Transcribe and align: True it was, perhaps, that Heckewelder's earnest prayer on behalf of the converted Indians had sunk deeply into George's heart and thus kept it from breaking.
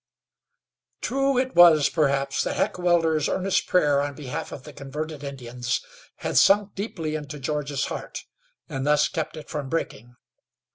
True 1.01 1.37
it 1.37 1.55
was, 1.55 1.87
perhaps, 1.87 2.41
that 2.43 2.55
Heckewelder's 2.55 3.29
earnest 3.29 3.67
prayer 3.67 4.01
on 4.01 4.15
behalf 4.15 4.51
of 4.51 4.63
the 4.63 4.73
converted 4.73 5.23
Indians 5.23 5.79
had 6.15 6.37
sunk 6.37 6.73
deeply 6.73 7.13
into 7.13 7.37
George's 7.37 7.85
heart 7.85 8.25
and 8.67 8.87
thus 8.87 9.07
kept 9.07 9.37
it 9.37 9.47
from 9.47 9.69
breaking. 9.69 10.15